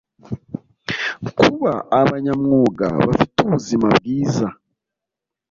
[1.39, 4.45] kuba abanyamwuga bafite ubuzima bwiza